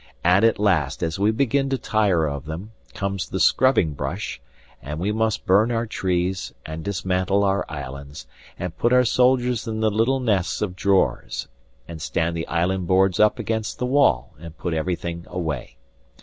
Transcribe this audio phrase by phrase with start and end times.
[0.23, 4.41] And at last, as we begin to tire of them, comes the scrubbing brush,
[4.81, 8.25] and we must burn our trees and dismantle our islands,
[8.57, 11.47] and put our soldiers in the little nests of drawers,
[11.87, 15.77] and stand the island boards up against the wall, and put everything away.